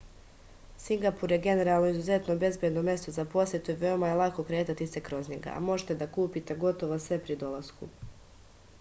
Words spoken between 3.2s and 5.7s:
posetu i veoma je lako kretati se kroz njega a